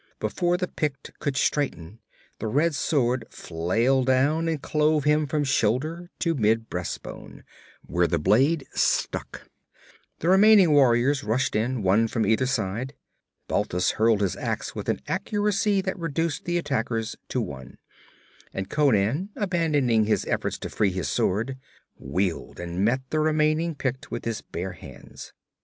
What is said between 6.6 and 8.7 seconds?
breastbone, where the blade